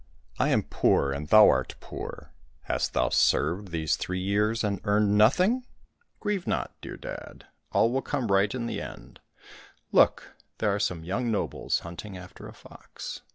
I 0.39 0.49
am 0.49 0.63
poor 0.63 1.11
and 1.11 1.27
thou 1.27 1.47
art 1.49 1.75
poor: 1.79 2.31
hast 2.63 2.93
thou 2.93 3.09
served 3.09 3.67
these 3.67 3.95
three 3.95 4.17
years 4.19 4.63
and 4.63 4.81
earned 4.83 5.15
nothing?"—" 5.15 5.67
Grieve 6.19 6.47
not, 6.47 6.73
dear 6.81 6.97
dad, 6.97 7.45
all 7.71 7.91
will 7.91 8.01
come 8.01 8.31
right 8.31 8.51
in 8.51 8.65
the 8.65 8.81
end. 8.81 9.19
Look! 9.91 10.35
there 10.57 10.73
are 10.73 10.79
some 10.79 11.03
young 11.03 11.29
nobles 11.31 11.81
hunting 11.81 12.17
after 12.17 12.47
a 12.47 12.53
fox. 12.55 13.21